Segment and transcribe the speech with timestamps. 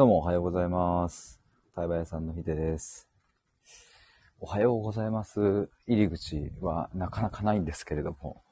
[0.00, 1.42] どうもおはようございます。
[1.76, 3.06] 対話屋さんのひでです。
[4.40, 5.68] おはようございます。
[5.86, 8.42] 入り口はなかなかないんですけれども、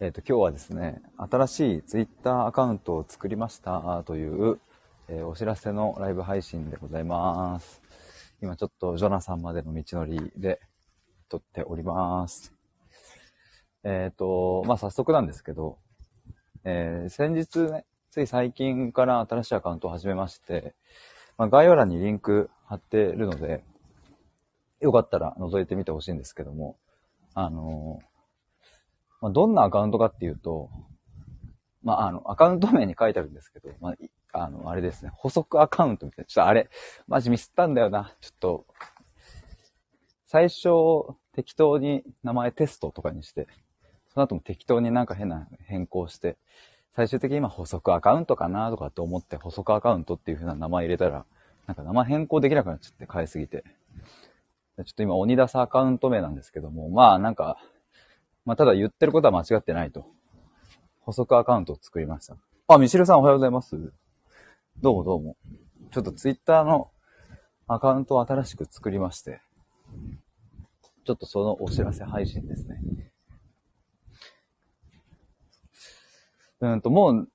[0.00, 4.58] えっ、と、今日はですね、新しいツイッターアカウントを作りましたという、
[5.06, 7.80] えーお知らせのライブ配信でございます。
[8.42, 10.58] 今ちょっとジョナサンまでの道のりで
[11.28, 12.52] 撮っております。
[13.84, 15.78] えっ、と、まあ、早速なんですけど、
[16.64, 20.76] えー先日ね、つい最近から新しいアカウントを始めまして、
[21.36, 23.64] まあ、概要欄にリンク貼ってるので、
[24.80, 26.76] よかったら覗いてみてほしいんですけども、
[27.34, 27.98] あの
[29.20, 30.70] まあ、どんなアカウントかっていうと、
[31.82, 33.96] まあ、あの、アカウント名に書いてあるんですけど、ま
[34.32, 36.70] あ、あの、あれですね、補足アカウントみたいな、ちょっとあれ、
[37.08, 38.14] マジミスったんだよな。
[38.20, 38.66] ちょっと、
[40.24, 40.68] 最初、
[41.32, 43.48] 適当に名前テストとかにして、
[44.12, 46.36] その後も適当になんか変な変更して、
[46.94, 51.24] 最終的に今補足アカウントかなとかって思って補足アカウントっていう風な名前入れたら、
[51.66, 53.64] なんか名前変更できなくなっちゃって変えすぎて。
[54.76, 57.58] ちょっと今鬼出すアカウント名なんですけども、まあなんか、
[58.44, 60.06] まあただ言ってることは間違ってないと。
[61.00, 62.36] 補足アカウントを作りました。
[62.68, 63.76] あ、ミシルさんおはようございます。
[64.80, 65.36] どうもどうも。
[65.90, 66.90] ちょっとツイッターの
[67.66, 69.40] アカウントを新しく作りまして、
[71.04, 72.80] ちょっとそのお知らせ配信ですね。
[76.72, 77.28] うんと、もう、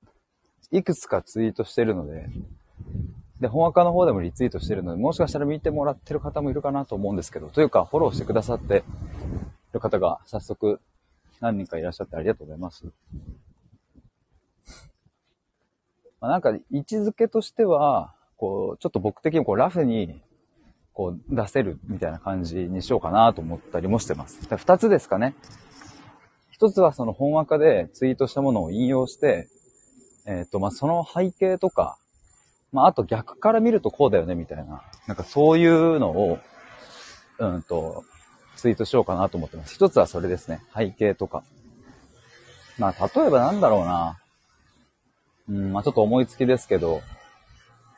[0.72, 2.28] いくつかツイートしてるので、
[3.40, 8.84] で、本赤の方でもリツイートしてるので、もしかしたら見てもらってる方もいるかなと思うんですけど、というか、フォローしてくださって
[9.72, 10.80] る方が早速
[11.40, 12.84] 何人かいらっしゃってありがとうございます。
[16.20, 20.20] まあ、なんか、位置づけとしては、こう、ちょっと僕的にこう、ラフに、
[20.92, 24.48] こう、出せるみたいな感じにしようかなと思ったりもしてます。
[24.48, 25.34] で二つですかね。
[26.60, 29.48] 一つはその本赤でツイートしたものを引用して、
[30.26, 31.96] えっ、と、まあ、その背景とか、
[32.70, 34.82] まあ、あと逆から見るとこうだよね、みたいな。
[35.06, 36.38] なんかそういうのを、
[37.38, 38.04] うんと、
[38.56, 39.74] ツイートしようかなと思ってます。
[39.74, 40.60] 一つはそれですね。
[40.76, 41.44] 背景とか。
[42.78, 44.20] まあ、例えばなんだろうな。
[45.48, 47.00] うん、まあ、ちょっと思いつきですけど、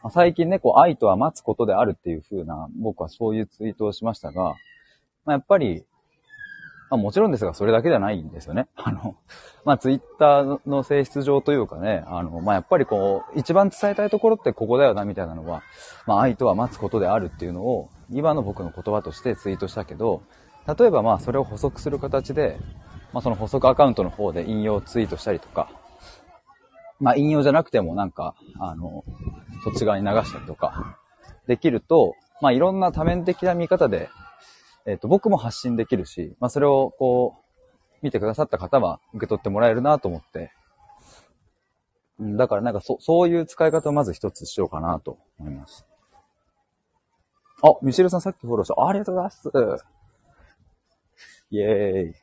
[0.04, 4.54] まあ、最近ね、こう、愛とは待つことであるっていう風な、僕はそういうツイートをしましたが、
[5.25, 5.84] まあ、やっぱり、
[6.92, 8.69] まあ、もちろんですが、それだけじゃないんですよね。
[8.76, 9.16] あの、
[9.64, 15.62] まあ、ツイッターの性質上というかね、あの、まあ、やっぱりこう、一番伝えたいところってここだよな、みたいなのは、
[16.06, 20.20] まあ、愛とは待つことであるっていうのを、今の僕の言葉としてツイートしたけど、
[20.78, 22.58] 例えばまあ、それを補足する形で、
[23.14, 25.70] まあ、その補足アカウントの方で引用ツイートしたりとか、
[27.00, 29.02] まあ、引用じゃなくてもなんか、あの、
[29.64, 30.98] そっち側に流したりとか、
[31.47, 34.10] できると、まあ、いろんな多面的な見方で、
[34.87, 37.43] えっ、と、僕も発信できるし、まあ、それをこう、
[38.03, 40.53] 見てくださった方は受け取ってもらえるなと思って、
[42.19, 45.87] うん、だからなんかそ、そういう使い方をまず一つしようかなと思います。
[47.62, 48.75] あ、ミシェルさんさっきフォローした。
[48.75, 49.50] あありがとうございます。
[51.50, 52.14] イェーイ。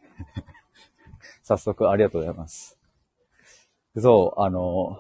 [1.44, 2.78] 早速ありがとうございます。
[3.97, 5.00] そう、あの、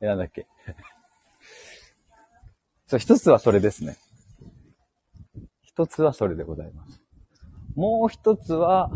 [0.00, 0.46] え、なんだっけ。
[2.86, 3.96] そう、一つはそれですね。
[5.76, 7.02] 一つはそれでございます。
[7.74, 8.90] もう一つは、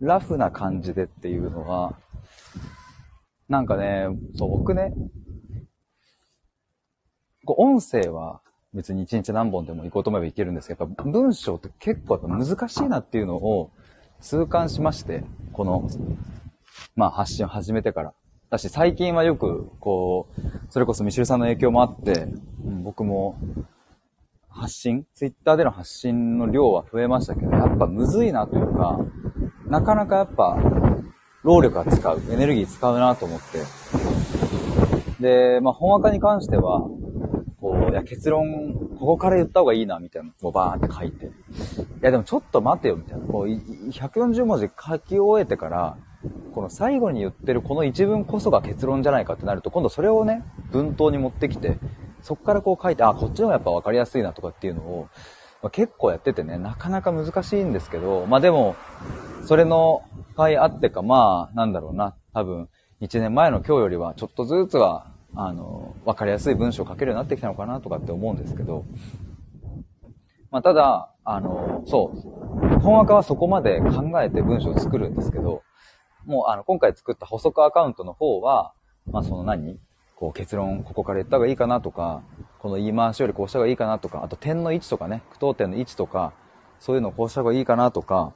[0.00, 1.98] ラフな感じでっていうのは、
[3.48, 4.94] なんかね、そう、僕ね、
[7.44, 8.42] こう音声は
[8.72, 13.72] 別に一日何本でも行こうと思えばいけるんですけど、やっぱ文章って結構やっぱ難しいなっていうのを
[14.20, 15.88] 痛感しまして、この、
[16.94, 18.14] まあ発信を始めてから。
[18.50, 20.40] だし最近はよく、こう、
[20.70, 22.28] それこそミシルさんの影響もあって、
[22.64, 23.36] うん僕も
[24.60, 28.98] 発信ツイッターでの発信の量は増えましたけど、やっぱむずいなというか、
[29.66, 30.58] なかなかやっぱ、
[31.42, 33.62] 労力が使う、エネルギー使うなと思って。
[35.18, 36.82] で、まあ、本赤に関しては、
[37.58, 41.26] こう、いや、結論、ここから言った方がいいな、みたいなのをバーンって書いて。
[41.26, 41.30] い
[42.02, 43.26] や、でもちょっと待てよ、みたいな。
[43.26, 45.96] こう、140文字書き終えてから、
[46.54, 51.78] この最後に言ってるこの一文こそが結論じゃないかってなると、今度それをね、文頭に持ってきて、
[52.22, 55.08] そこからこう書いて、あ、こっちの方がやっぱ分かりやすいなとかっていうのを、
[55.62, 58.76] まあ、結構やっててね、なかなか難しいんですけど、まあでも、
[59.44, 60.02] それの
[60.36, 62.68] 回あってか、まあ、なんだろうな、多分、
[63.00, 68.84] 1年前の今日よりは、ちょっとずつは、あの、分かりやすい文章を書けるようになってきたのかなとかって思うんですけど、
[70.50, 75.62] まあただ、あの、そう、本赤はそこまで考えて文章を作るんですけど、
[76.24, 78.72] もうあの、今回作った補足アカウントの方は、
[79.10, 79.78] まあその何
[80.20, 82.22] こう結論、ここから言った方がいいかなとか、
[82.58, 86.34] この言い回しよりこうした方がいいかなとか、あと点の位置とかね、句読点の位置とか、
[86.78, 88.34] そういうのをこうした方がいいかなとか、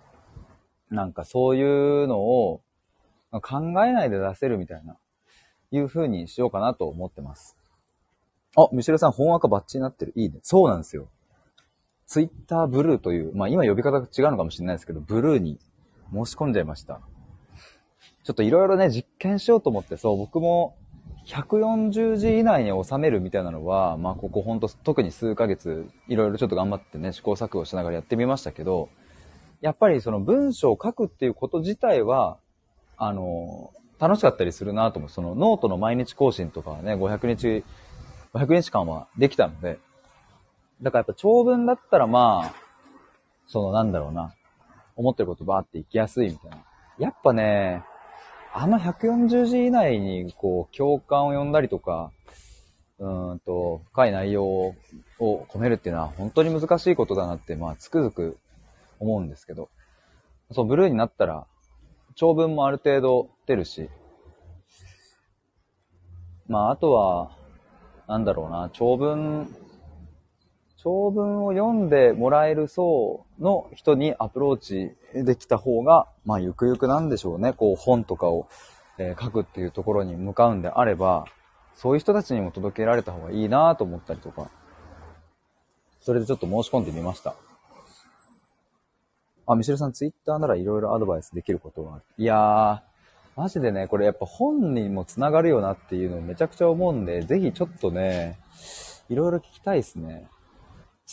[0.89, 2.63] なんかそういうのを
[3.33, 4.97] 考えないで出せるみたいな、
[5.73, 7.55] いう風にしようかなと思ってます。
[8.57, 10.15] あ、ミシェルさん、本赤バッチになってる。
[10.17, 10.39] いいね。
[10.43, 11.11] そうなんですよ。
[12.07, 15.59] ツイッターブルーという、まあ今呼び方が違うのかもしれないですけど、ブルーに
[16.15, 17.03] 申し込んじゃいました。
[18.23, 20.79] ちょっといろいろね、実験しようと思って、そう、僕も
[21.27, 28.89] 140字以内に収めるみたいなのは、まあここほんと特に数ヶ月、いろいろちょっと頑張ってね、試行錯誤しながらやってみましたけど、
[29.61, 32.37] やっぱりその文章を書くっていうこと自体は、
[32.99, 35.11] あの、楽しかったりするなと思う。
[35.11, 37.65] そのノートの毎日更新とかはね、500日、
[38.35, 39.79] 500日間はできたので、
[40.83, 42.55] だからやっぱ長文だったらまあ、
[43.47, 44.35] そのなんだろうな、
[44.97, 46.59] 思ってることバーっていきやすいみたいな。
[46.99, 47.83] やっぱね、
[48.57, 52.13] あの140字以内にこう共感を呼んだりとか、
[53.01, 54.77] うんと、深い内容を
[55.19, 58.39] 込めるっていうのは本当に難しいことだなって、まあつくづく
[59.01, 59.71] 思うんですけど、
[60.53, 61.49] そう、ブルーになったら、
[62.15, 63.91] 長文もある程度出るし、
[66.47, 67.33] まああとは、
[68.07, 69.49] なんだろうな、長文
[70.85, 77.55] 長文を読んでもらえる層の人にアプローチできた方が、まあ、ゆくゆくなんでしょうね。
[77.55, 78.49] こう、本とかを、
[78.99, 81.25] え、書くっていうところに向かうんであれば、
[81.75, 84.51] そういう人たちにも届けられた方がいいなと思ったりとか、
[86.01, 87.35] それでちょっと申し込んでみました。
[89.47, 92.05] あ、ミシェルさん、ツイッターなら色々アドバイスできることはある。
[92.19, 98.39] いやー、マジでね、これやっぱ本にも繋がるよなっていうのをめちゃくちゃ思うんで、ぜひちょっとね、
[99.09, 100.29] いろいろ聞きたいですね。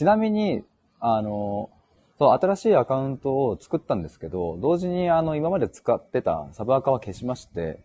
[0.02, 0.64] ちなみに、
[1.00, 1.70] あの、
[2.18, 7.78] そう、新しいアカウントを作ったんですけど、同時にあの、今まで使ってたサブアカは消しまして、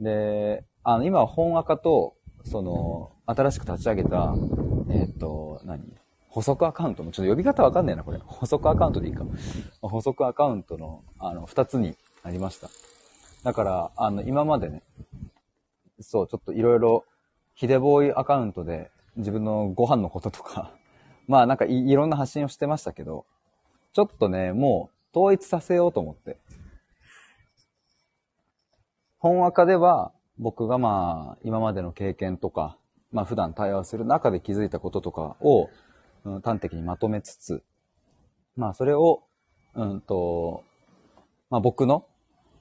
[0.00, 2.14] で、あの、今は本アカと、
[2.44, 4.32] その、新しく立ち上げた、
[4.90, 5.82] えっ、ー、と、何
[6.28, 8.18] 補足アカウントの、ちょっと呼び方わかんないな、これ。
[8.18, 9.24] 補足アカウントでいいか。
[9.80, 12.70] 補足アカウントの、あの、二つになりました。
[13.42, 14.84] だから、あの、今までね、
[15.98, 17.04] そう、ちょっといろいろ、
[17.56, 20.78] ヒデボーイアカウントで自分のご飯のこととか、
[21.30, 23.24] まあなんかいろんな発信をしてましたけど、
[23.92, 26.38] ちょっとね、もう統一させようと思って。
[29.18, 30.10] 本赤では
[30.40, 32.76] 僕がまあ今までの経験とか、
[33.12, 35.70] まあ普段対話する中で気づいたこととかを、
[36.24, 37.62] うん、端的にまとめつつ、
[38.56, 39.22] まあそれを、
[39.76, 40.64] うんと、
[41.48, 42.06] まあ僕の、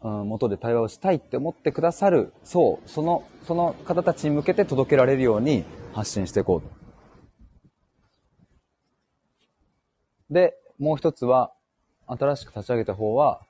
[0.04, 6.79] うん、元で対話をしたいって思ってくださる、そう、その、その方たちに向けて届けられるように発信していこうと。
[10.30, 11.52] で、もう一つは、
[12.08, 13.42] 新しく立ち上げた方は、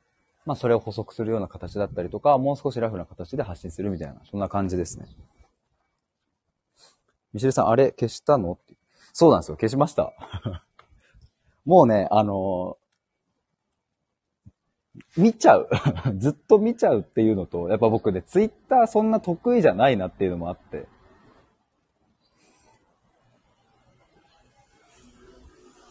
[0.46, 5.08] まあそれを補足するような形だったりとか、もう少しラフな形で発信するみたいな、そんな感じですね。
[7.34, 8.54] ミシルさん、あれ消したの？
[8.54, 8.76] って
[9.14, 9.58] そうなんですよ。
[9.58, 10.14] 消しました。
[11.66, 15.70] もうね、あのー、見ちゃう。
[16.18, 20.88] ずっと見ちゃうっていうのと、やっぱ僕ね、ツイッターそんな得意じゃないなっていうのもあって。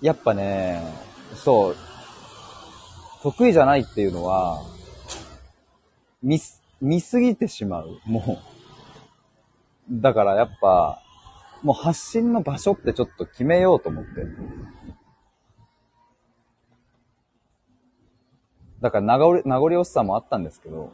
[0.01, 0.83] やっぱね、
[1.35, 1.77] そう、
[3.23, 4.63] 得意じゃないっていうのは、
[6.23, 7.99] 見す、見すぎてしまう。
[8.07, 8.39] も
[9.91, 10.01] う。
[10.01, 11.01] だからやっぱ、
[11.63, 14.11] もう発信の場所ってちょっと決めようと思って。
[18.81, 20.93] だから名残、名残惜しさもあったんですけど、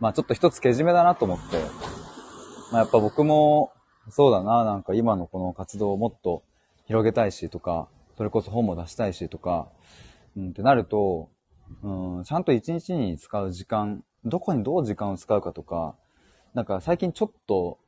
[0.00, 1.62] まあちょっと一つけじめだなと思って、
[2.72, 3.72] まあやっぱ僕も、
[4.10, 6.42] そうだな、なんか今のこの活動をもっと
[6.86, 9.68] 広げたいしとか、それこそ本も出したいしとか、
[10.36, 11.30] うん、ってなると、
[11.82, 15.96] うん、ちゃんと一日に使う時間、どこにどう時間を使うかとか、
[16.54, 17.78] なんか最近ちょっと、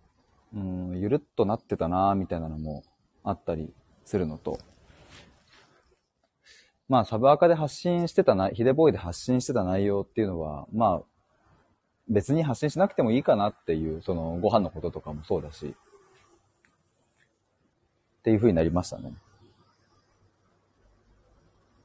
[0.55, 2.83] うん、ゆるっとなってたなみたいなのも
[3.23, 3.73] あったり
[4.05, 4.59] するのと、
[6.89, 11.03] まあ、サブアカで発信してたな、ヒデボーイで発信してた内容っていうのは、まあ、
[12.09, 15.75] 別に発信しなくてもいいかなっていう、その、ご飯のこととかもそうだし、
[18.25, 19.13] っていう風になりましたね。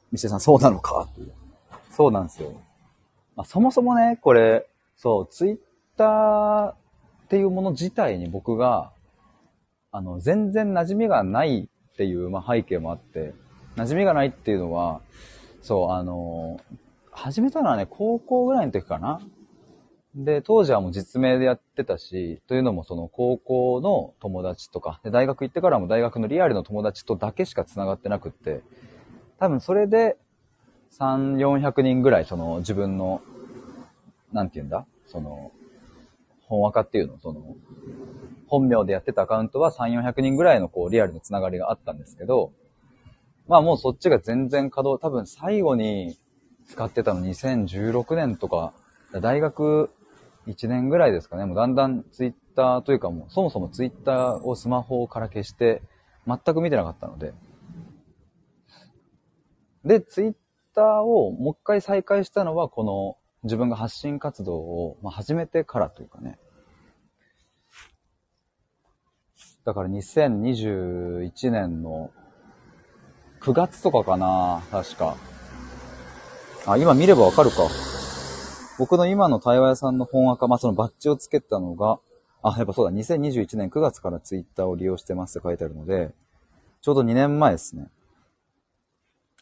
[0.09, 1.33] ミシェさん、そうなのかっていう。
[1.91, 2.53] そうなんですよ。
[3.35, 4.65] まあ、そもそもね、これ、
[4.95, 5.57] そう、ツイッ
[5.97, 6.75] ターっ
[7.27, 8.93] ていうもの自体に僕が、
[9.91, 13.33] あの、全然馴染みがないっていう、まあ、背景もあって、
[13.75, 15.01] 馴染みがないっていうのは、
[15.61, 16.61] そう、あの、
[17.11, 19.19] 始めたのはね、高校ぐらいの時かな。
[20.15, 28.61] で、当時はもう実名でやってたし、というのもその高校の友達とか、で、大学行ってからも大学のリアルの友達とだけしか繋がってなくって、
[29.37, 30.17] 多分それで、
[30.91, 33.21] 3、400人ぐらい、その自分の、
[34.33, 34.85] なんて言うんだ？
[35.07, 35.51] その、
[36.41, 37.55] 本若っていうの、その、
[38.47, 42.51] 本名でやってたアカウントは3、400人ぐらいのこうリアルのつながりがあったんですけど、
[43.47, 46.17] まあもうそっちが全然稼働、多分最後に
[46.67, 48.73] 使ってたの2016年とか、
[49.21, 49.91] 大学
[50.49, 51.45] 1年ぐらいですかね。
[51.45, 55.81] もうだんだんツイッターというかもう、そもそもツイッターをスマホから消して、
[56.27, 57.33] 全く見てなかったので。
[59.85, 60.33] で、ツイッ
[60.75, 66.37] ターをもう一回再開したのは、この自分が発信活動を、まあ、始めてからというかね。
[69.65, 72.11] だから2021年の
[73.41, 75.15] 9月とかかな確か。
[76.65, 77.67] あ、今見ればわかるか。
[78.79, 81.99] 僕の今の対話屋さんの本赤、まあ、そのバッジをつけたのが、
[82.41, 86.13] あ、やっぱそうだ、2021年9月からツイッターを利用してますって書いてあるので、
[86.81, 87.89] ちょうど2年前ですね。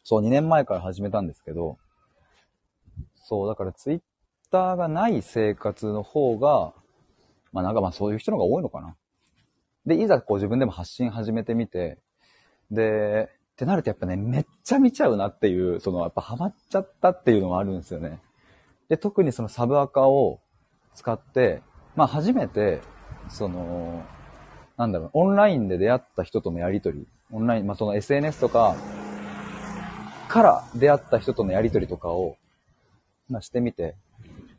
[0.04, 1.78] そう、2年前から始めたんですけど、
[3.26, 4.02] そう、だからツイッ
[4.50, 6.74] ターがない生活の方が、
[7.54, 8.96] まあなんかまあそういう人の方が多いのかな。
[9.86, 12.00] で、いざこう自分でも発信始めてみて、
[12.72, 18.20] で、ってなるとやっぱね、めっちゃ見ちゃうなっていう、そのやっぱハマっちゃったっていうのがあるんですよね。
[18.90, 20.40] で、特にそのサブアカを
[20.96, 21.62] 使って、
[21.96, 22.82] まあ初めて、
[23.30, 24.04] その、
[24.78, 28.76] なんだろう、オンラインで出会った人とのやりとり、オンライン、まあその SNS とか、
[30.30, 32.38] から出会った人とのやりとりとかを、
[33.30, 33.96] まあしてみて、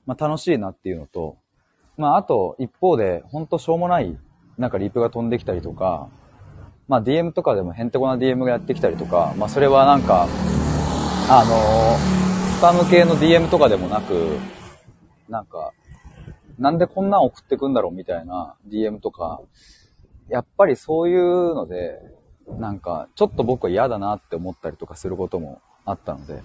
[0.06, 1.36] まあ楽しいなっていうのと、
[1.96, 4.16] まああと一方で、ほんとしょうもない、
[4.58, 6.08] なんかリプが飛んできたりとか、
[6.86, 10.26] まあ DM とかでもへんてこな DM がやってきたりとか、まあそれはなんか、
[11.28, 12.18] あのー
[12.58, 14.36] スパム系の DM とかでもなく、
[15.28, 15.72] なんか、
[16.58, 19.40] なんでこんなん送ってくんだろうみたいな DM とか、
[20.28, 22.00] やっぱりそういうので、
[22.48, 26.42] なんか、ちょっと僕は嫌だなって思ったりとかすることもあったので。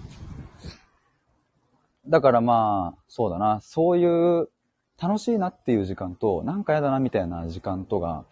[2.06, 4.48] だからまあ、そうだな、そういう
[5.02, 8.24] 楽しいなっていう時間と、なんか嫌だなみたいな時間とが、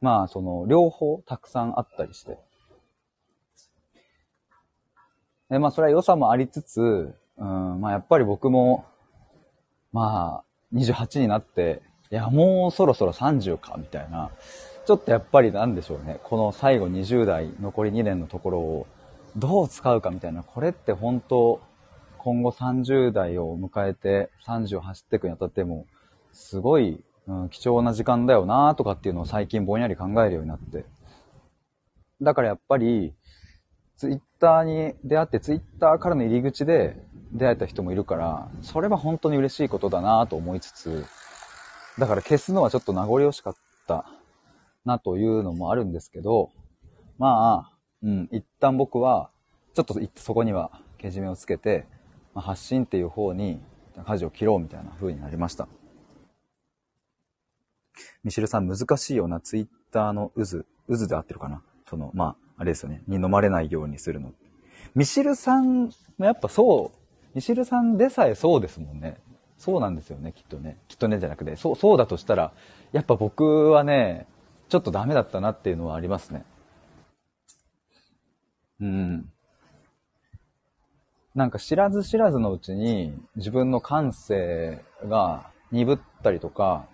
[0.00, 2.40] まあ、その、両方たくさんあったりして。
[5.52, 8.86] で、まあ、それは良さもありつつ、うん、まあ、やっぱり僕も、
[9.92, 14.30] まあ、28になって、いや、もうそろそろ30か、みたいな。
[14.86, 16.20] ちょっとやっぱりなんでしょうね。
[16.22, 18.86] この最後20代、残り2年のところを、
[19.36, 20.42] どう使うかみたいな。
[20.42, 21.60] これって本当、
[22.16, 25.84] 今後30代を迎えて、30を走っていくにあたっても、
[26.32, 30.86] すごい、うん、貴重な時間だよなとかっていうのを最近ぼんやり考えるようになって。
[32.22, 33.12] だからやっぱり、
[33.96, 36.96] ツイッターに出会って、ツイッターからの入り口で
[37.32, 41.04] 出会えた人もいるから、それは本当に嬉しいことだなと思いつつ、
[41.98, 43.54] だから消すのはちょっと名残惜しかっ
[43.86, 44.06] た
[44.84, 46.50] なというのもあるんですけど、
[47.18, 47.72] まあ、
[48.02, 49.30] うん、一旦僕は、
[49.74, 51.86] ちょっとそこにはけじめをつけて、
[52.34, 53.60] まあ、発信っていう方に
[54.06, 55.68] 舵を切ろうみたいな風になりました。
[58.24, 61.62] ミシルさん難しいようなツイッターの渦、渦で合ってるかな？
[61.88, 64.32] その、まあ、あれですよね、に飲まれないようにするの。
[64.94, 69.18] ミシルさんもやっぱそう、ミシルさんでさえそうですもんね。
[69.58, 70.78] そうなんですよね、きっとね。
[70.86, 72.52] きっとねじゃなくて、そう、そうだとしたら、
[72.92, 74.28] やっぱ僕はね、
[74.68, 76.44] ちょっとダメだったなっていうのはありますね。
[78.80, 79.32] うん。
[81.34, 86.86] なんか知らず知らずのうちに自分の感性が鈍ったりとか、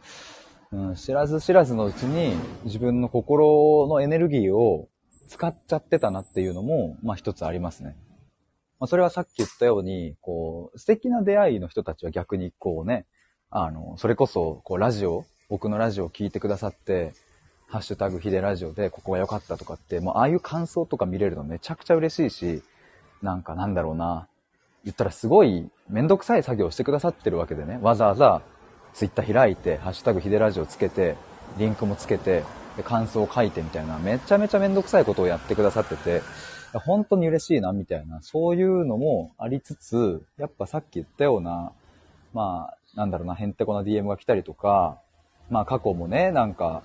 [0.72, 2.34] うん、知らず知らずのうちに
[2.64, 4.88] 自分の心のエネルギーを
[5.28, 7.96] 使っちゃってたなっていうのも、まあ一つありますね。
[8.80, 13.06] まあそれはさっき言ったように、こう、素敵な出会いの人たちは逆にこうね、
[13.50, 17.12] あの、それこそ、こう、ラジオ、僕のラジオを聞いてくださって、
[17.66, 22.62] ハッシュタグヒデラジオでここが良かったとかって、もうああいう感想とか見れるのめちゃくちゃ嬉しいし、
[23.22, 24.28] なんかなんだろうな、
[24.84, 28.42] 言ったらすごいめんどくさい作業してくださってるわけでね、わざわざ
[28.94, 31.16] ツイッター開いて、ハッシュタグヒデラジオつけて、
[31.58, 32.42] リンクもつけて、
[32.78, 36.22] で、感想を書いてみたいな、めちゃめちゃめんどくさいことをやってくださってて、
[36.72, 41.72] 本当に嬉しいな、みたいな、そういうのもありつつ、やっぱさっき言ったような、
[42.32, 44.98] まあ、なんだろうな、へんてこな DM が来たりとか、
[45.50, 46.82] まあ過去もね、なんか、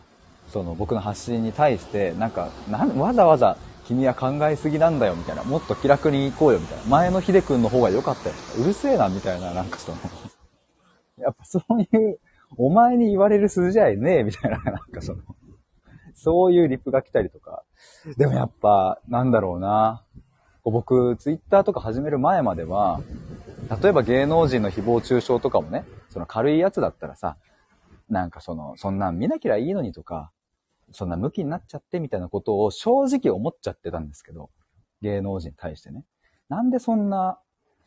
[0.49, 5.43] その僕の発信に対して、なんか、なんわざわざ君は考えすぎなんだよ、みたいな。
[5.43, 6.83] もっと気楽に行こうよ、みたいな。
[6.85, 8.35] 前の秀くんの方が良かったよ。
[8.35, 9.97] とかうるせえな、みたいな、なんかその
[11.19, 12.19] やっぱそういう、
[12.57, 15.21] お前に言われる筋合いねえ、みたいな、なんかその
[16.13, 17.63] そういうリプが来たりとか。
[18.17, 20.03] でもやっぱ、なんだろうな。
[20.63, 23.01] 僕、ツイッターとか始める前までは、
[23.81, 27.37] 例えば芸能人の誹謗中傷とかもね、その軽いやつだったらさ、
[28.09, 30.31] なんかその、そんな見なきゃいいのにとか、
[30.91, 34.49] そんな向きになっちゃってみたいなことを正直思っちゃってたんですけど、
[35.01, 36.05] 芸能人に対してね。
[36.49, 37.39] なんでそんな、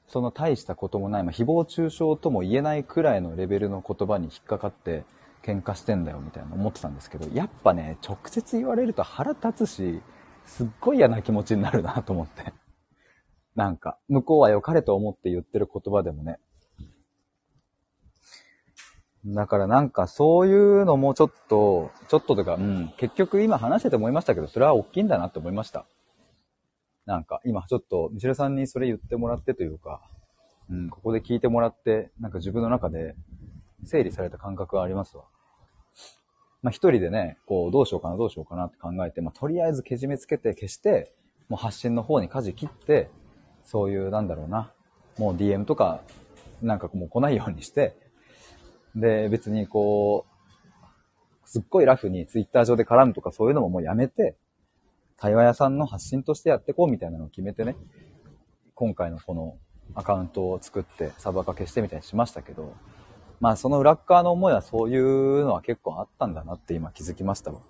[0.08, 5.04] その大したこともない、まあ、誹謗中傷とも言えないくらいのレベルの言葉に引っかかって、
[5.46, 10.02] 喧嘩してんだよみたいな思ってたんですけど、やっぱね、直接言われると腹立つし、
[10.44, 12.52] すっごい嫌な気持ちになるなと思って。
[13.54, 16.40] なんか、向こうは良かれと思って言ってる言葉でもね。
[19.24, 25.86] だからなんかそういうのもちょっと、ちょっととか、うん、結局今話してて思いましたけど、それは大きいんだなって思いました。
[27.06, 30.00] なんか今ちょっと、ミシェルさんにそれ言ってもらってというか、
[30.70, 33.14] うん、ここで聞いてもらって、なんか自分の中で
[33.84, 35.24] 整理された感覚はありますわ。
[36.66, 41.12] まあ一人でね、こうどうしようかなどうしようかなって考えて、まあとりあえずけじめつけて消して、
[41.48, 43.08] もう発信の方に舵切って、
[43.62, 44.72] そういうなんだろうな、
[45.16, 46.00] もう DM とか
[46.62, 47.94] なんかもう来ないようにして、
[48.96, 54.34] で別にこう、すっごいラフにツイッター上で絡むとかそういうのももうやめて、
[55.18, 57.76] 対話屋さんの発信としてやってこうみたいなのを決めてね、
[58.74, 59.56] 今回のこの
[59.94, 62.74] アカウントを作ってサブアカ消してみたいにしましたけど、
[63.40, 67.60] まあその裏側の思いはそういうのは結構あったんだなって今気づきましたわ。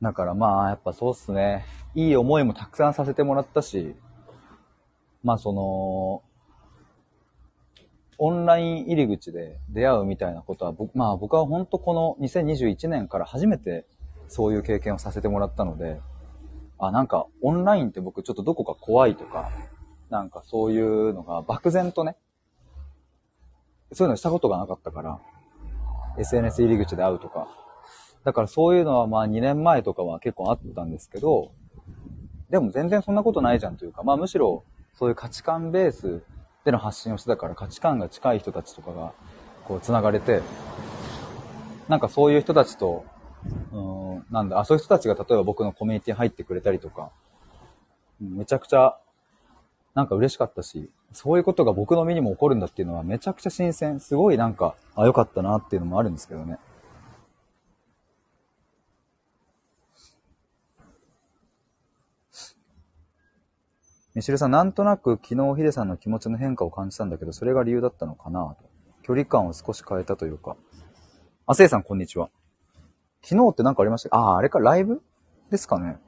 [0.00, 1.64] だからまあやっぱそうっすね。
[1.94, 3.94] いい思いもたくさんさせてもらったし、
[5.22, 6.22] まあその、
[8.18, 13.86] オンライン入り口で出会うみたいなことは、まあ僕は本当この2021年から初めて
[14.28, 16.00] そういう経験をさせてもらったので、
[16.78, 19.50] あ、なんかオンラインって僕ちょっとどこか怖いとか、
[20.10, 22.16] なんかそういうのが漠然とね、
[23.92, 25.20] そういうのしたことがなかったから、
[26.18, 27.48] SNS 入り口で会うとか。
[28.24, 31.52] だからそういうのはまあ2年前とかは結構あったんですけど、
[32.50, 36.22] でも全然そんなことないじゃんというか、まあむしろそういう価値観ベース
[36.64, 39.12] での発信をしてたから価値観が近い人たちとかが
[39.64, 40.42] こう繋がれて、
[41.88, 43.04] なんかそういう人たちと
[43.72, 47.10] うん、なんだ、あ、そういう人たちが例えば僕のコミュニティ入ってくれたりとか、
[48.20, 48.98] めちゃくちゃ、
[49.94, 54.00] なんか嬉しかったし、そういうことが僕の身にも起こるんだっていうのはめちゃくちゃ新鮮。
[54.00, 56.58] すごいなんか、あ、よかったなっていうのもあるんですけどね。
[64.14, 68.68] ミシルさん、なんとなく昨日ヒデさんの気持ちの変化を感じたんだけど、それが理由だったのかなと。
[69.02, 70.56] 距離感を少し変えたというか。
[71.46, 72.30] あ、せいさん、こんにちは。
[73.22, 74.16] 昨日って何かありました？
[74.16, 75.02] ああ、あれか、ライブ？
[75.50, 75.98] ですかね。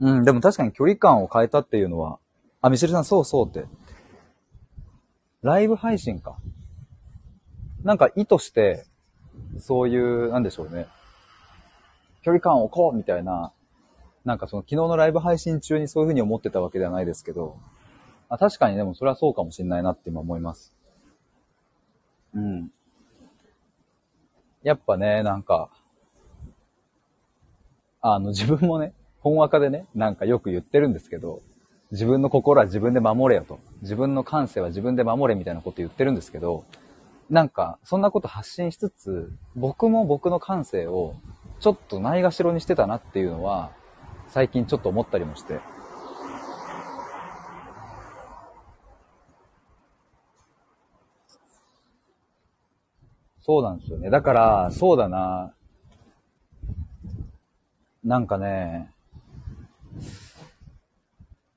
[0.00, 2.18] うん、でも確かに距離感を変えたっていうのは、
[2.60, 3.66] あ、ミシルさん、そうそうって。
[5.42, 6.38] ライブ配信か。
[7.82, 8.86] なんか意図して、
[9.58, 10.86] そういう、なんでしょうね。
[12.22, 13.52] 距離感を置こうみたいな、
[14.24, 17.58] なんかその昨日のライブ配信中にそういう風に思ってたわけではないですけど、
[18.28, 20.74] あ確かにでもそれはそうかもしれないなって今思います。
[22.34, 22.70] うん。
[24.62, 25.70] やっぱね、なんか、
[28.00, 28.92] あの、自分もね、
[29.28, 31.42] 本赤でね、なんかよく言ってるんですけど、
[31.90, 33.58] 自分の心は自分で守れよと。
[33.82, 36.64] 自分の感性は自分で守れみたいなこと言ってるんですけど、
[37.30, 41.14] なんか、そんなこと発信しつつ、僕も僕の感性を
[41.60, 43.72] ちょっとないがしろにしてたなっていうのは、
[44.28, 45.60] 最近ちょっと思ったりもして。
[53.40, 54.10] そうなんですよね。
[54.10, 55.54] だから、そうだな。
[58.04, 58.90] なんかね、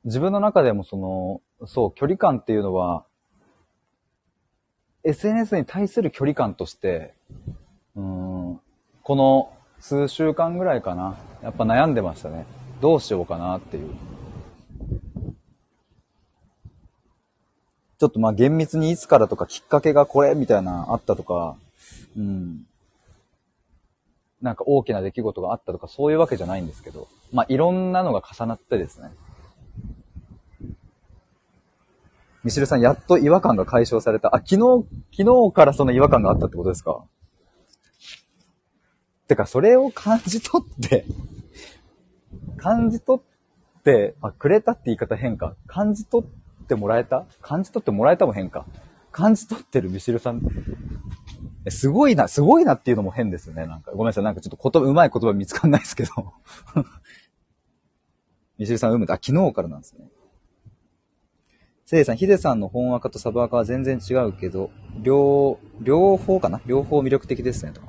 [0.04, 3.06] 自分の中でもその、そう、距離感っていうのは、
[5.04, 7.14] SNS に対する距離感として、
[7.96, 8.60] うん、
[9.04, 11.18] この数週間ぐらいかな。
[11.42, 12.46] やっぱ悩んでましたね。
[12.82, 13.94] どうしようかなっていう。
[18.00, 21.56] ちょっとまあ厳密にいつからとかきっかけがこれみたいなあったとか、
[22.18, 22.66] うん。
[24.42, 29.12] なんか大きな出来事があったとかそういうわけじゃないんですけど、まあいろんなのが重なってですね。
[32.44, 34.36] ミシルさん、やっと違和感が解消された。
[34.36, 37.04] あ、昨日、昨日からその違和感があったってことですか？
[39.28, 41.06] てか、それを感じ取って
[42.58, 45.56] 感じ取って、あ、くれたって言い方変か。
[45.68, 47.26] 感じ取ってもらえた？
[47.42, 48.66] 感じ取ってもらえたも変か。
[49.12, 50.42] 感じ取ってるミシルさん。
[51.70, 53.68] すごいな、すごいなっていうのも変ですね。
[53.68, 54.24] なんか、ごめんなさい。
[54.24, 56.12] なんかちょっと言葉、うまい言葉見つかんないですけど。
[58.58, 60.10] ミシルさん、うむあ、昨日からなんですね。
[61.86, 64.72] せいさん、ヒデさんの本赤とサブ赤は全然違うけど、
[65.02, 66.62] 両、両方かな？
[66.66, 67.88] 両方魅力的ですね、とか。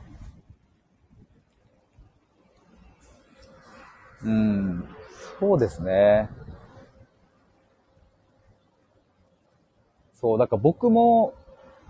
[4.24, 4.84] うん、
[5.38, 6.28] そうですね。
[10.14, 11.34] そう、だから僕も、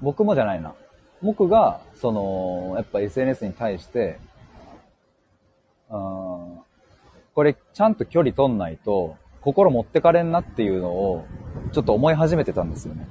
[0.01, 0.75] 僕もじゃないな。
[1.23, 4.19] 僕が、その、やっぱ SNS に対して、
[5.89, 6.59] うん、
[7.35, 11.25] これちゃんと距離取んないと、心持ってかれんなっていうのを、
[11.73, 13.09] ちょっと思い始めてたんですよね。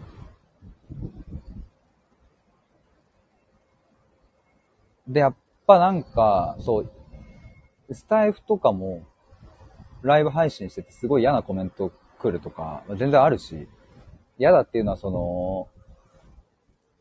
[5.08, 6.92] で、やっぱなんか、そう、
[7.94, 9.04] スタイフとかも、
[10.02, 13.68] ライブ配信しててすごい嫌なコメント来るとか、全然あるし、
[14.38, 15.68] 嫌だっていうのはその、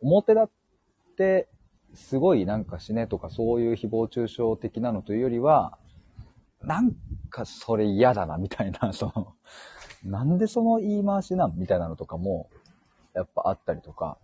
[0.02, 0.59] 表立って
[1.94, 5.78] すごいなんか死ねとかそういう誹謗中傷的なのというよりは、
[6.62, 6.92] なん
[7.30, 9.35] かそれ嫌だなみたいな、 その、
[10.04, 12.48] なんでその言い回しなんみたいなのとかも、
[13.14, 14.18] やっぱあったりとか。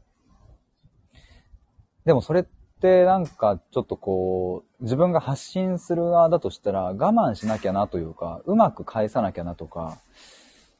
[2.04, 2.44] でもそれっ
[2.80, 9.98] てなんかちょっとこう、自分が発信する側だとしたら我慢しなきゃなというか、うまく返さなきゃなとか、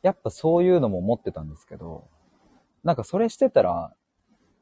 [0.02, 2.07] やっぱそういうのも思ってたんですけど、
[2.85, 3.95] なんかそれしてたら、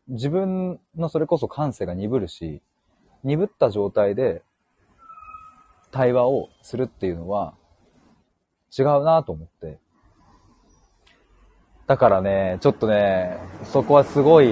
[0.08, 2.60] 自分のそれこそ感性が鈍るし、
[3.22, 4.42] 鈍った状態で
[5.90, 7.54] 対話をするっていうのは
[8.76, 9.78] 違うなと思って。
[11.86, 14.46] だからね、ちょっとね、そこはすごい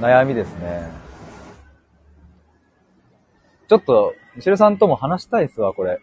[0.00, 0.88] 悩みですね。
[3.68, 5.98] ちょっと、ミシルさんとも話したいっすわ、これ。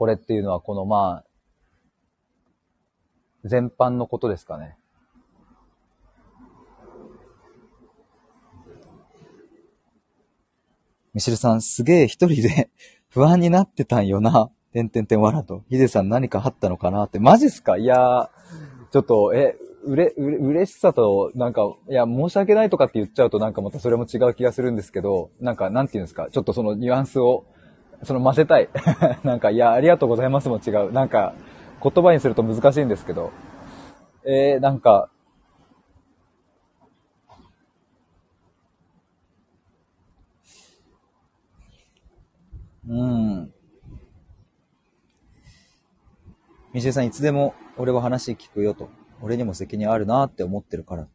[0.00, 1.24] これっていうのは、このまあ、
[3.44, 4.78] 全般のことですかね。
[11.12, 12.70] ミシルさん、すげえ一人で
[13.10, 14.50] 不安になってたんよな。
[14.72, 15.64] てんてんてんわらと。
[15.68, 17.18] ヒデさん何かあったのかなって。
[17.18, 17.76] マジっすか？
[17.76, 18.28] いやー、
[18.92, 27.44] ちょっと、え、うれ、うれ、嬉しさと、なんか、いや、申し訳ないとかって言っちゃうとなんかまたそれも違う気がするんですけど、なんか、なんて言うんですか、ちょっとそのニュアンスを
[28.02, 28.68] その混ぜたい。
[29.24, 30.92] なんか、いや、ありがとうございますも違う。
[30.92, 31.34] なんか、
[31.82, 33.30] 言葉にすると難しいんですけど。
[34.24, 35.10] えー、なんか、
[42.88, 43.52] うん。
[46.72, 48.88] みしえさん、いつでも俺は話聞くよと。
[49.22, 51.06] 俺にも責任あるなって思ってるから。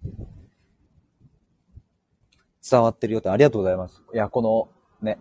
[2.70, 4.04] 伝わってるよって、ありがとうございます。
[4.14, 4.70] いや、この、
[5.02, 5.20] ね、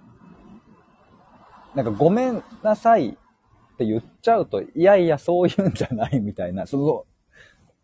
[1.74, 7.04] なんかごめんなさいって言っちゃうと、いやいや、そういうんじゃないみたいな、その、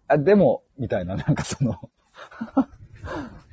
[0.07, 1.91] あ、でも、みたいな、なんかその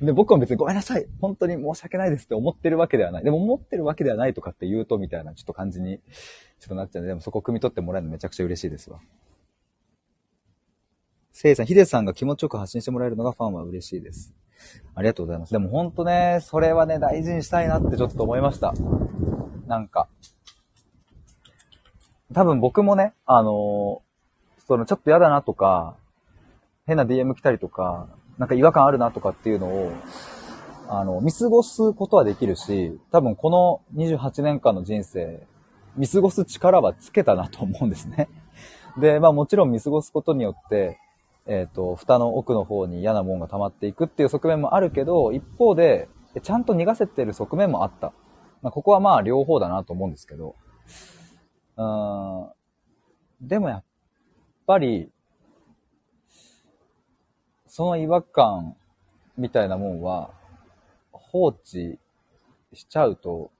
[0.00, 1.06] で、僕は別にごめんなさい。
[1.20, 3.24] 本当に申し訳ないですって思ってるわけではない。
[3.24, 5.98] でも思ってるわけではないとかって言うと、みたいな、ちょっと感じに、
[6.60, 9.00] ちょっとなっちゃうんで、でもそこを汲み取ってもらえるのめちゃくちゃ嬉しいですわ。
[11.32, 14.34] せいさん、ヒデさんが気持ちよく発信してもらえるのがファンは嬉しいです。
[14.94, 15.52] ありがとうございます。
[15.52, 18.74] でも本当ね、それはね、大事にしたいなってちょっと思いました。
[19.68, 20.08] なんか。
[22.34, 25.96] 多分僕もね、あのー、そのちょっと嫌だなとか、
[26.86, 29.92] 変な DM 来たりとか、なんか違和感あるなとかっていうのを、
[30.88, 33.50] あの、見過ごすことはできるし、多分こ
[33.94, 35.46] の28年間の人生、
[35.96, 38.28] 見過ごす力はつけたなと思うんですね。
[38.98, 40.98] で、まあもちろん見過ごすことによって、
[41.46, 46.08] えっ、ー、と、蓋の奥の方に嫌なもんが溜まっていくっていう側面もあるけど、一方で、
[46.42, 48.12] ちゃんと逃がせてる側面もあった。
[48.62, 50.56] まあ、ここはまあ両方だなと思うんですけど、
[51.76, 53.84] うん、でもやっ
[54.66, 55.10] ぱり、
[57.66, 58.76] その違和感
[59.36, 60.30] みたいなもんは
[61.12, 61.98] 放置
[62.72, 63.50] しちゃうと、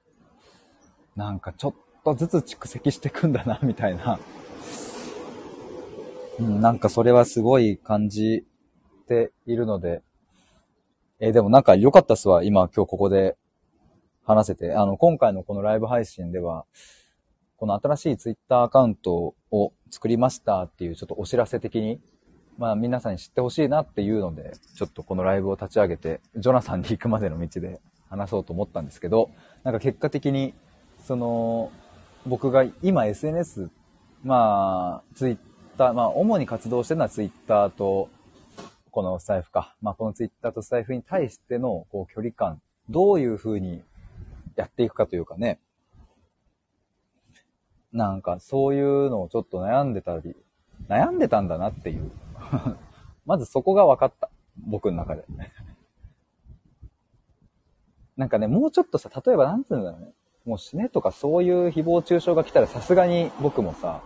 [1.15, 4.19] なんかちょっとずつ蓄積していくんだな、みたいな。
[6.41, 8.45] うん、なんかそれはすごい感じ
[9.07, 10.03] ているので、
[11.21, 13.37] え、でもなんか良かったっすわ、今今日ここで。
[14.29, 16.67] 話せて、あの、今回のこのライブ配信では、
[17.57, 21.99] この新しいツイッターアカウントを作りましたっていうちょっとお知らせ的に、
[22.59, 29.31] まあ皆さんに知ってほしいなっていうので、ちょっとこのライブを立ち上げて、ジョナサンに行くまでの道で話そうと思ったんですけど、
[29.65, 30.53] なんか結果的に、
[31.07, 31.73] その、
[32.27, 33.71] 僕が今 SNS、
[34.23, 35.39] まあ、ツイッ
[35.79, 38.11] ター、まあ主に活動してるのはツイッターと、
[38.91, 39.75] このスタイフか。
[39.81, 42.61] まあこのツイッターとスタイフに対してのこう距離感、
[42.91, 43.83] どういうふうに
[44.59, 45.61] やっていくかというかね。
[47.93, 50.37] なんかそういうのをちょっと悩んでたり、
[50.89, 52.11] 悩んでたんだなっていう。
[53.25, 54.31] まずそこが分かった。
[54.67, 55.25] 僕の中で。
[58.17, 60.13] なんかね、もうちょっとさ、例えばなんつうんだろうね。
[60.45, 64.03] もう死ねとかそういう誹謗中傷が来たらさすがに僕もさ、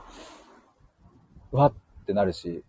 [1.52, 2.62] うわってなるし、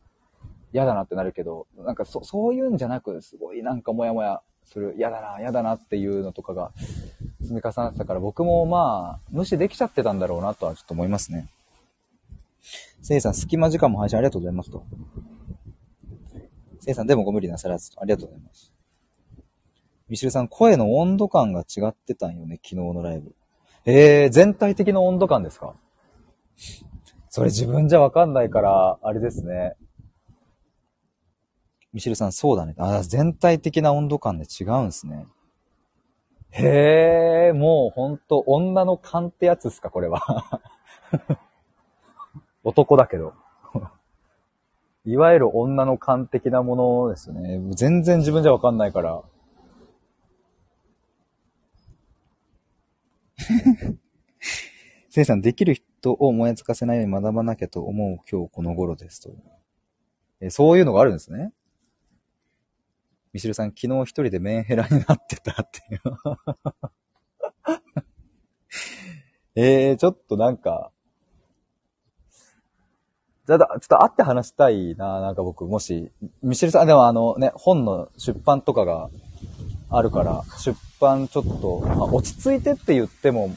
[0.71, 6.71] 嫌だなってなるけど、なんかそ、そういうんじゃなく、すごいなんかモヤモヤする、嫌だな、嫌だなっていうのとかが
[7.41, 11.47] 積み重なってたから、僕もまあ、無視できちゃってたんだろうなとはちょっと思いますね。
[13.02, 14.86] せいさん、隙間時間も配信ありがとうございますと。
[16.80, 18.02] せいさん、でもご無理なさらずと。
[18.02, 18.73] ありがとうございます。
[20.10, 23.34] ミシルさん、声の温度感が違ってたんよね、昨日のライブ。
[23.86, 25.76] えー、全体的な温度感ですか？
[27.30, 29.76] それ自分じゃわかんないから、あれですね。
[31.93, 32.73] ミシルさん、そうだね。
[32.77, 35.27] あ、全体的な温度感で違うんすね。
[36.49, 40.60] へえ、もうほんと、女の勘ってやつっすか、これは。
[42.63, 43.34] 男だけど。
[45.06, 47.60] いわゆる女の勘的なものですね。
[47.71, 49.21] 全然自分じゃわかんないから。
[55.10, 59.32] せいさん、できる人を燃え尽かせないように学ばなきゃと思う今日この頃ですと。
[60.39, 61.51] えそういうのがあるんですね。
[63.33, 66.01] ミシルさん、昨日一人でメンヘラになってたっていう
[69.55, 70.91] えー、ちょっとなんか、
[73.47, 76.11] じゃあ、ちょっと会って話したいな、なんか僕、もし、
[76.43, 79.09] ミシルさん、でもあのね、本の出版とかが
[79.89, 83.49] あるから、出版ちょっと、まあ、落ち着いてって言っても、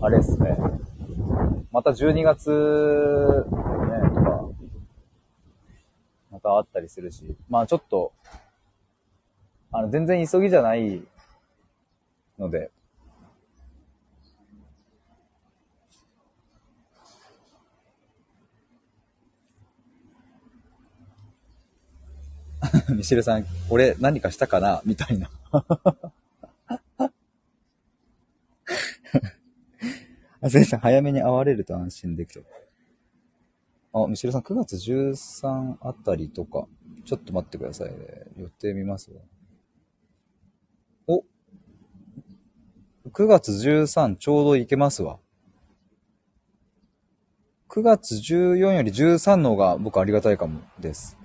[0.00, 0.56] あれっすね。
[1.72, 3.44] また12月、
[6.38, 8.12] またあったりするし、まあちょっと、
[9.72, 11.02] あの、全然急ぎじゃない
[12.38, 12.70] ので、
[22.94, 24.80] ミシルさん、俺何かしたかな？
[24.84, 25.28] みたいな。
[30.40, 32.44] あ、先生、早めに会われると安心できる。
[34.04, 36.66] あ、ミシルさん、9月13あたりとか、
[37.04, 37.96] ちょっと待ってくださいね。
[38.36, 39.20] 予定見ますわ。
[41.06, 41.24] お
[43.10, 45.18] !9 月13ちょうど行けますわ。
[47.68, 51.16] 9月14より13の方が僕ありがたいかもです。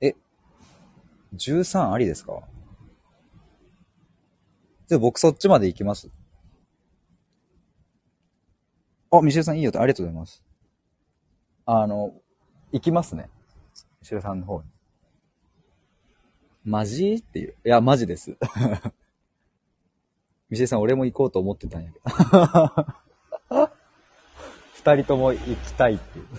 [0.00, 0.14] え
[1.34, 2.42] 13ありですか？
[4.88, 6.10] じゃあ僕そっちまで行きます
[9.10, 10.42] あ、ミシェルさんいいよってありがとうございます。
[11.64, 12.12] あの、
[12.72, 13.30] 行きますね。
[14.00, 14.64] ミシェルさんの方に。
[16.64, 17.14] マジ？
[17.14, 17.54] っていう。
[17.64, 18.36] いや、マジです。
[20.50, 22.10] ミシェルさん、俺も行こうと思ってたんやけど。
[24.74, 26.26] 二人とも行きたいっていう。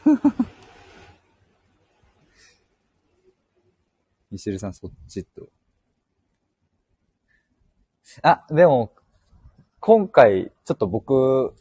[4.32, 5.50] ミシェルさんそっちと。
[8.22, 8.92] あ、でも、
[9.80, 11.54] 今回、ちょっと僕、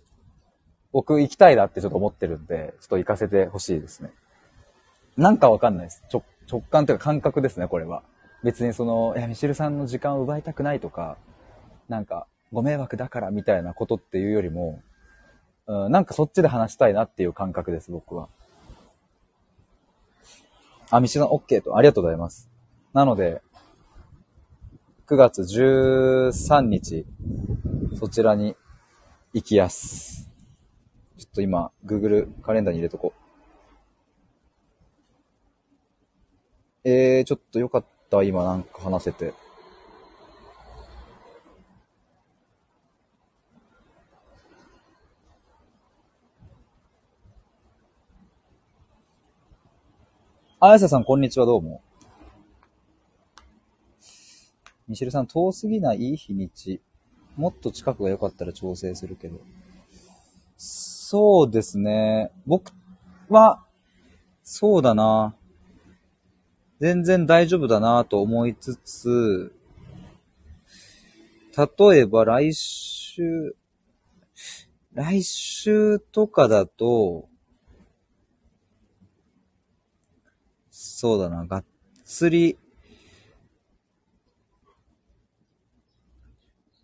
[0.93, 4.11] 僕行きたいなってちょっと思ってるんで、ちょっと行かせてほしいですね。
[5.17, 6.03] なんかわかんないです。
[6.13, 8.03] 直、直感というか感覚ですね、これは。
[8.43, 11.19] 別にその、いや、ミシルさんの時間を奪いたくないとか、
[11.89, 14.81] なんか、ご迷惑だからみたいなことっていうよりも、
[15.67, 18.29] うん、なんかそっちで話したいなっていう感覚です、僕は。
[20.91, 22.49] あ、ミシルさん OK と、ありがとうございます。
[22.93, 23.43] なので、
[25.09, 27.07] 9月13日、
[27.97, 28.57] そちらに
[29.33, 30.29] 行きやす。
[31.17, 33.13] ちょっと今、Google カレンダーに入れとこ
[36.85, 36.89] う。
[36.89, 39.33] えー、ちょっとよかった、今なんか話せて。
[50.59, 51.81] あやささん、こんにちは、どうも。
[54.89, 56.81] ミシルさん、遠すぎない日にち。
[57.37, 59.41] もっと近くが良かったら調整するけど。
[60.57, 62.31] そうですね。
[62.47, 62.73] 僕
[63.29, 63.65] は、
[64.43, 65.35] そうだな。
[66.79, 69.53] 全然大丈夫だなと思いつつ、
[71.57, 73.57] 例えば来週、
[74.93, 77.29] 来週とかだと、
[80.71, 81.65] そうだな、がっ
[82.05, 82.59] つり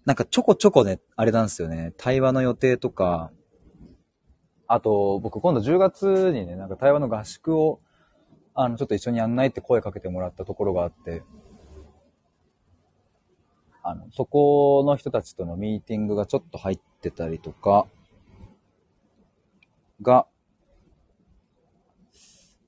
[0.05, 1.93] なんかちょこちょこね、あれなんですよね。
[1.97, 3.31] 対話の予定とか、
[4.67, 7.81] あと、僕今度10月にね、なんか対話の合宿を、
[8.55, 11.23] あの、ちょっと一緒にやんないって声かけてもらったところがあって、
[13.85, 17.87] あの、そこの人たちとのミーティングがちょっと入ってたりとか、
[20.01, 20.27] が、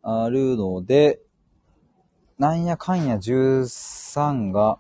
[0.03, 1.21] あるので、
[2.39, 4.79] なんやかんや13が、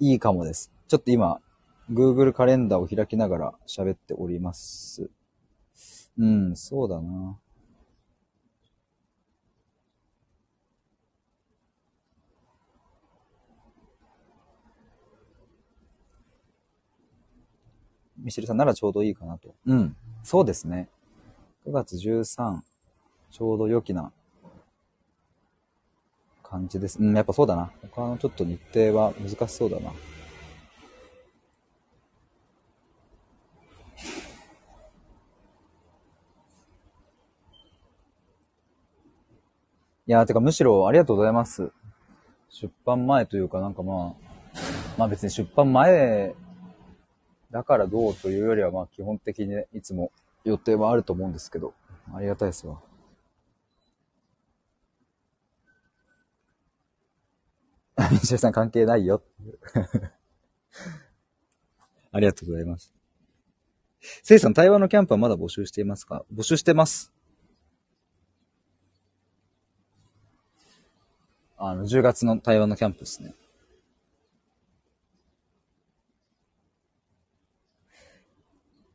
[0.00, 0.72] いいかもです。
[0.88, 1.40] ちょっと今、
[1.90, 5.10] Google カレンダーを開きながら喋っております。
[6.18, 7.38] うん、そうだな。
[18.18, 19.54] ミシェルさんならちょうどいいかなと。
[19.66, 19.96] うん。
[20.22, 20.88] そうですね。
[21.66, 22.60] 9月13、
[23.30, 24.12] ちょうど良きな
[26.54, 27.00] 感じです。
[27.00, 27.72] うん、やっぱそうだな。
[27.90, 29.90] 他のちょっと日程は難しそうだな。
[40.06, 41.72] いや、てかむしろありがとうございます。
[42.50, 44.14] 出版前というかなんかまあ、
[44.96, 46.36] まあ別に出版前
[47.50, 50.12] だからどうというよりはまあ基本的にね、いつも
[50.44, 51.74] 予定はあると思うんですけど、
[52.14, 52.78] ありがたいですわ。
[58.24, 59.22] 西田さん関係ないよ。
[62.10, 62.94] ありがとうございます。
[64.22, 66.24] せいさん、台湾のキャンプはまだ募集していますか？
[66.32, 67.12] 募集してます。
[71.58, 73.34] あの、10月の台湾のキャンプですね。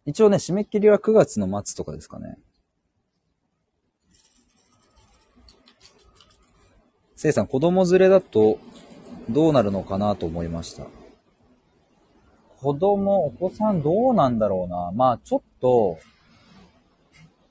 [0.06, 2.40] 一応ね、締め切りは9月の末とかですかね。
[7.16, 8.60] せいさん、子供連れだと
[9.30, 10.86] どうなるのかなと思いました。
[12.58, 14.92] 子供、お子さんどうなんだろうな。
[14.94, 15.98] まあちょっと、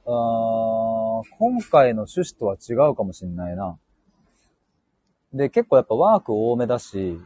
[0.07, 0.11] あ
[1.38, 3.79] 今回の趣旨とは違うかもしんないな。
[5.33, 7.19] で、結構やっぱワーク多めだし、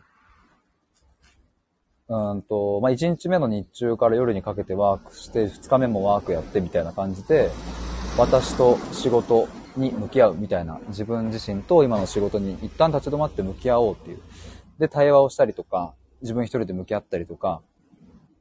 [2.08, 7.50] うんと、まあ1日目の日中から夜にかけてワークして、2日目もワークやってみたいな感じで、
[8.18, 14.20] 私と仕事に向き合うみたいな、自分自身と今の仕事に一旦立ち止まって向き合おうっていう。
[14.78, 17.62] で、対話をしたりとか、自分一人で向き合ったりとか、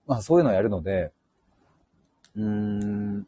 [0.07, 1.11] まあそういうのをやるので、
[2.35, 3.27] うーん、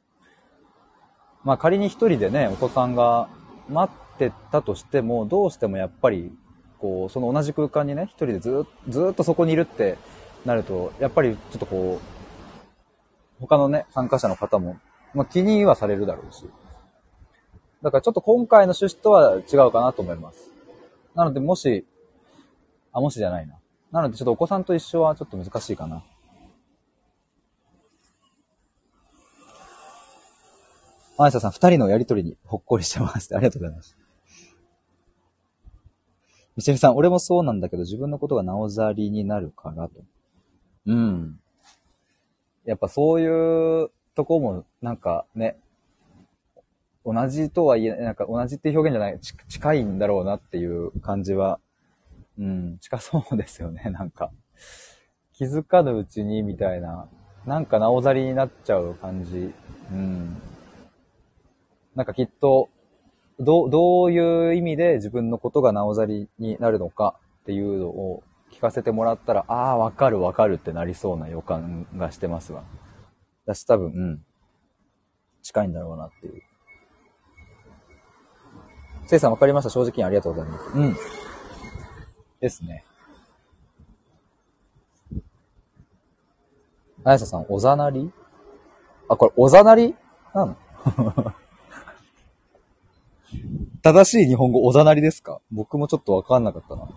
[1.43, 3.29] まあ仮に一人でね、お子さんが
[3.69, 6.31] 待ってたとしても、どうしてもやっぱり、
[6.79, 9.97] こう、その同じ空間にね、一人でずっずっとそこにいるって
[10.45, 14.77] なると、やっぱりちょっとこう、他のね、参加者の方も、
[15.13, 16.45] まあ気にはされるだろうし。
[17.83, 20.49] だからちょっと今回の趣旨とは違うかなと思います。
[21.15, 21.85] なのでもし、
[22.93, 23.59] あ、もしじゃないな。
[23.91, 26.01] なのでちょっとお子さんと一緒はちょっと難しいかな。
[31.17, 33.35] あいささん、二人のやりとりにほっこりしてます。
[33.35, 33.97] ありがとうございます。
[36.55, 40.01] みちみさん、俺もそうなんだけど、自分のことがなおざりになるからと。
[40.85, 41.39] うん。
[42.65, 45.57] やっぱそういうとこも、なんかね、
[47.05, 51.59] 同じとは言えな、んか同じっていう表現じゃない、近いんだろうなっていう感じは、
[52.39, 54.31] うん、近そうですよね、 なんか。
[55.33, 57.09] 気づかぬうちにみたいな、
[57.45, 59.53] なんかなおざりになっちゃう感じ。
[59.91, 60.41] うん。
[61.95, 62.69] なんかきっと、
[63.39, 72.63] どう、どういう意味で自分のことがなおざりになるのかっていうのを聞かせてもらったら、ああ、わかるわかるってなりそうな予感がしてますわ。
[73.45, 74.25] だし多分、うん。
[75.41, 76.41] 近いんだろうなっていう。
[79.05, 79.69] せいさんわかりました？
[79.69, 80.65] 正直にありがとうございます。
[80.73, 80.95] うん。
[82.39, 82.83] ですね。
[87.03, 88.11] あやささん、おざなり？
[89.09, 89.93] あ、これ、おざなり？
[90.33, 90.55] なの？
[93.83, 95.41] 正しい日本語、おざなりですか？
[95.51, 96.87] 僕もちょっとわかんなかったな。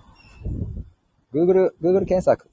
[1.34, 2.48] Google、Google 検索。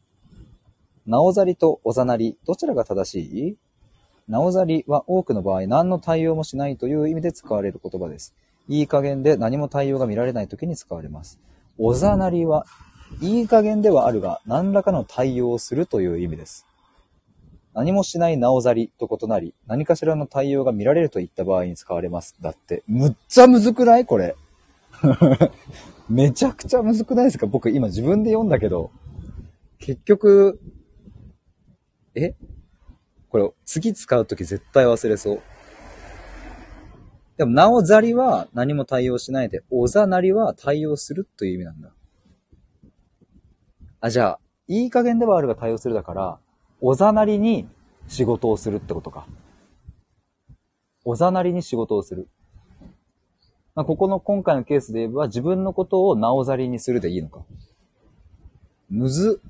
[1.06, 3.58] なおざりとおざなり、どちらが正しい？
[4.28, 8.34] なおざりは多くの場合何の対応もしないという意味で使われる言葉です。
[8.68, 11.40] いい加減で何も対応が見られない時に使われます。
[11.78, 12.66] おざなりは、
[13.22, 16.66] いい加減ではあるが、何らかの対応をするという意味です。
[17.74, 22.36] 何もしないなおざりと異なり、何かしらの対応が見られるといった場合に使われます。
[22.42, 24.36] だって、むっちゃむずくないこれ。
[26.10, 27.48] めちゃくちゃむずくないですか？
[27.48, 28.92] 僕今自分で読んだけど、
[29.80, 30.60] 結局、
[32.16, 32.36] え？
[33.30, 35.42] これ、次使うとき絶対忘れそう。
[37.38, 41.92] でも、なおざりは何も対応しないで、おざなりは対応するという意味なんだ。
[44.02, 46.40] あ、じゃあ、いい加減ではあるが対応するだから、
[46.82, 47.68] おざなりに
[48.08, 49.26] 仕事をするってことか。
[51.06, 52.28] おざなりに仕事をする。
[53.76, 57.44] まあ、ここの今回のケースで言えば、自分のことをなおざりにするでいいのか。
[58.90, 59.42] むず。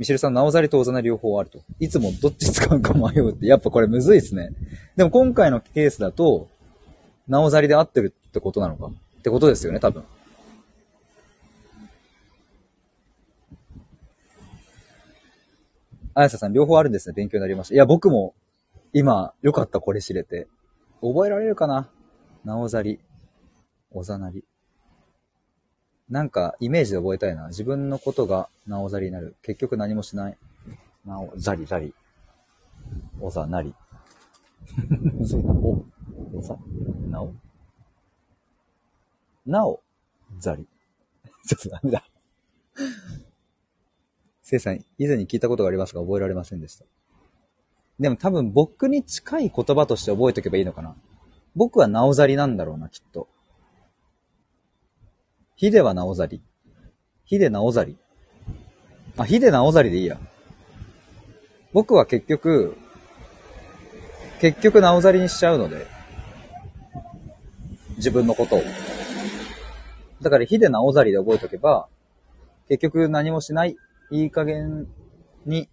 [0.00, 1.60] ミシェルさん、なおざりとおざなり両方あると。
[1.78, 3.46] いつもどっち使うか迷うって。
[3.46, 4.48] やっぱこれむずいですね。
[4.96, 6.48] でも今回のケースだと、
[7.28, 8.86] なおざりで合ってるってことなのか。
[8.86, 10.02] ってことですよね、多分。
[16.14, 17.12] あやささん、両方あるんですね。
[17.14, 17.74] 勉強になりました。
[17.74, 18.32] いや、僕も、
[18.94, 20.48] 今、よかった、これ知れて。
[21.02, 21.90] 覚えられるかな？
[22.46, 23.00] なおざり。
[23.90, 24.46] おざなり。
[26.10, 27.48] なんか、イメージで覚えたいな。
[27.48, 29.36] 自分のことがなおざりになる。
[29.42, 30.36] 結局何もしない。
[31.06, 31.94] なお、ざり、ざり。
[33.20, 33.74] おざなり。
[35.14, 35.52] むずいな。
[35.52, 35.84] お、
[36.34, 36.56] おざ、
[37.08, 37.32] なお。
[39.46, 39.80] なお、
[40.38, 40.66] ざり。
[41.46, 42.04] ちょっとダメだ。
[44.42, 46.84] せいさん、以前に聞いたことがありますが覚えられませんでした。
[48.00, 50.96] でも多分僕に近い言葉として覚えておけばいいのかな。
[51.54, 53.28] 僕はなおざりなんだろうな、きっと。
[55.60, 56.40] ヒデはなおざり。
[57.26, 57.98] ヒデなおざり。
[59.18, 60.18] あ、ヒデなおざりでいいや。
[61.74, 62.78] 僕は結局、
[64.40, 65.86] 結局なおざりにしちゃうので、
[67.98, 68.62] 自分のことを。
[70.22, 71.88] だからヒデなおざりで覚えとけば、
[72.70, 73.76] 結局何もしない、
[74.10, 74.88] いい加減
[75.44, 75.68] に、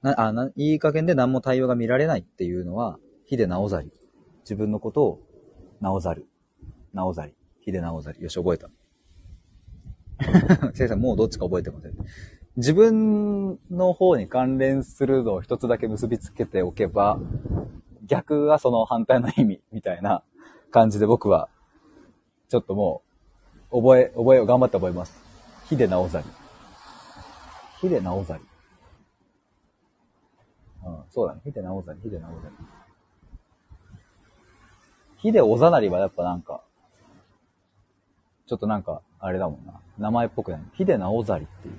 [0.00, 3.92] な、あ、な、いい加減で何も対応が見られないっていうのは、ヒデなおざり。
[4.44, 5.20] 自分のことを、
[5.82, 6.26] なおざる。
[6.94, 7.34] なおざり。
[7.60, 8.22] ヒデなおざり。
[8.22, 8.70] よし、覚えた。
[10.74, 11.94] 先生、もうどっちか覚えてません。
[12.56, 17.18] 自分の方に関連するのを一つだけ結びつけておけば、
[18.06, 20.22] 逆はその反対の意味みたいな
[20.70, 21.48] 感じで僕は、
[22.48, 23.02] ちょっとも
[23.70, 25.22] う、覚え、覚えを頑張って覚えます。
[25.66, 26.26] ヒデなおざり。
[27.80, 28.42] ヒデなおざり。
[30.84, 31.40] うん、そうだね。
[31.44, 32.54] ヒデなおざり、ヒデなおざり。
[35.18, 36.62] ヒデおざなりはやっぱなんか、
[38.46, 39.80] ちょっとなんか、あれだもんな。
[40.00, 40.62] 名前っぽくない。
[40.72, 41.74] ヒデなおざりっていう。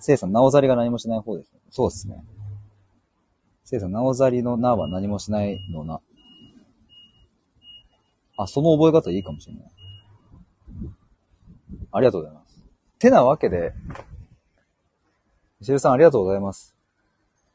[0.00, 1.52] せいさん、なおざりが何もしない方です。
[1.70, 2.24] そうですね。
[3.64, 6.00] せいさん、なおざりのなは何もしないのな。
[8.36, 9.70] あ、その覚え方いいかもしれない。
[11.92, 12.60] ありがとうございます。
[12.98, 13.72] てなわけで、
[15.60, 16.75] ミシェルさんありがとうございます。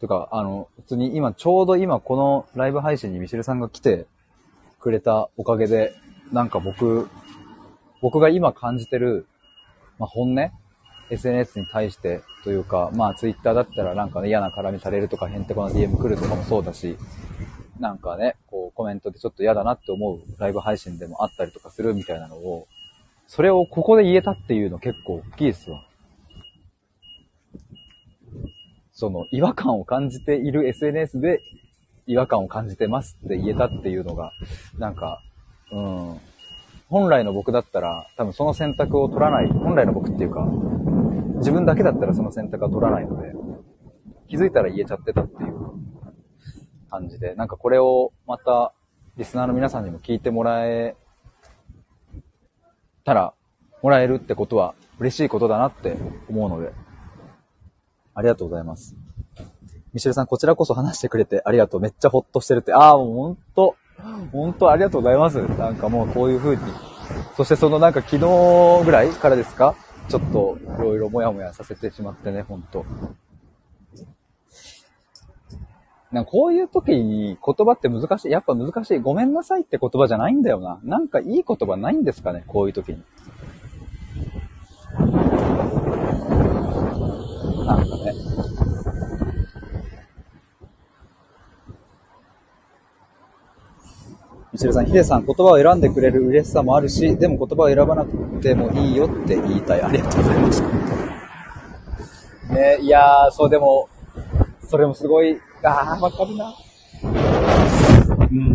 [0.02, 4.08] てか、あの、普通に今、ちょうど今このライブ配信にミシェルさんが来て
[4.80, 5.93] くれたおかげで、
[6.34, 7.08] なんか僕、
[8.02, 9.28] 僕が今感じてる、
[9.99, 10.52] まあ、本音
[11.12, 16.97] ?SNS に対してというか、まあ Twitter だったらなんかね、嫌な絡みされるとか、へんてこな DM 来るとかもそうだし、
[17.80, 22.68] なんかね、こうコメントでちょっと嫌だなって思うライブ配信でもあったりとかするみたいなのを、
[23.28, 25.86] それをここで言えたっていうの結構大きいですわ。
[29.02, 31.39] その違和感を感じている SNS で
[32.06, 34.32] 違和感を感じてますって言えたっていうのが、
[34.78, 35.24] なんか、
[35.72, 36.20] うん、
[36.88, 40.45] 本来の僕だったら多分その選択を取らない、本来の僕っていうか、
[41.38, 43.34] 自分だけだったらその選択は取らないので、
[44.30, 45.56] 気づいたら言えちゃってたっていう
[46.91, 48.72] 感じで、なんかこれをまた
[49.18, 50.95] リスナーの皆さんにも聞いてもらえ
[53.04, 53.34] たら、
[53.82, 55.97] もらえるってことは嬉しいことだなって
[56.30, 56.72] 思うので、
[58.22, 58.95] ありがとうございます。
[59.93, 61.82] ミシェルさん、こちらこそ話してくれてありがとう。
[61.82, 62.72] めっちゃほっとしてるって。
[62.72, 63.76] ああ、もうほんと、
[64.32, 65.41] ほんとありがとうございます。
[65.57, 66.61] なんかもうこういう風に。
[67.36, 69.76] そしてそのなんか昨日ぐらいからですか？
[70.07, 72.86] ちょっといろいろもやもやさせてしまってね、ほんと。
[76.11, 78.32] なんかこういう時に言葉って難しい。
[78.32, 78.99] やっぱ難しい。
[78.99, 80.80] ごめんなさいって言葉じゃないんだよな。
[80.84, 83.01] なんかいい言葉ないんですかね、こういう時に。
[87.76, 88.13] なんかね。
[94.53, 98.11] ミシェルさん、ヒデさん、言葉を選んでくれる嬉しさもあるし、でも言葉を選ばなく
[98.41, 99.82] てもいいよって言いたい。
[99.82, 100.61] ありがとうございます。
[102.51, 103.88] ね、いやー、そうでも、
[104.67, 106.53] それもすごい、あー、わかるな。
[108.30, 108.53] うん。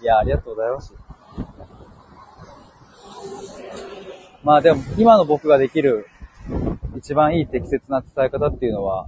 [0.00, 0.94] いや、ありがとうございます。
[4.42, 6.06] まあでも、今の僕ができる
[6.98, 9.06] 一番いい適切な伝え方っていうのは、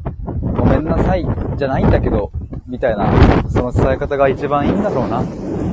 [0.57, 1.27] ごめんなさい
[1.57, 2.31] じゃないんだけど、
[2.67, 3.13] みたいな、
[3.51, 5.23] その伝え方が一番いいんだろうな。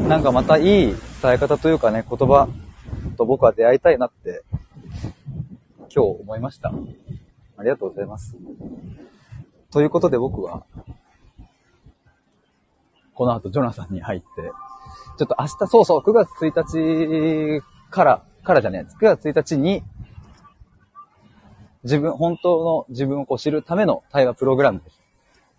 [0.08, 2.50] なんかまたいい伝え方というかね、言葉
[3.18, 4.44] と僕は出会いたいなって、
[5.94, 6.74] 今日思いました。
[7.58, 8.36] ありがとうございます。
[9.72, 10.64] ということで僕は、
[13.14, 14.26] この後ジョナサンに入って、
[15.20, 19.84] ちょっと明日、そうそう、9月1日から、からじゃねえ、9月1日に
[21.88, 25.02] 自分、本当の自分をこう知るための対話プログラムです。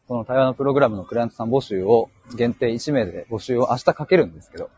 [0.07, 4.69] その対話のプログラムのクライアントさん募集を限定1名で募集を明日かけるんですけど、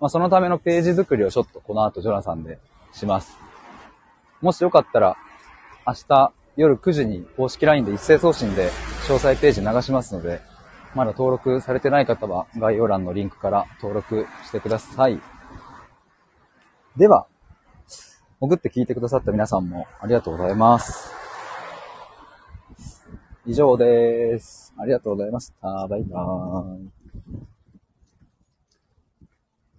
[0.00, 2.60] まあ、そのためのページ作りをちょっとこの後ジョナさんで
[2.92, 3.36] します。
[4.40, 5.16] もしよかったら、
[5.84, 8.68] 明日夜9時に公式 LINE で一斉送信で
[9.08, 10.40] 詳細ページ流しますので、
[10.94, 15.20] まだ登録されてない方は概要欄のリンクから登録してください。
[16.96, 17.26] では、
[18.40, 21.10] 潜って聞いてくださった皆さんもありがとうございます。
[23.46, 24.74] 以上です。
[24.76, 25.86] ありがとうございました。
[25.86, 26.95] バイバーイ。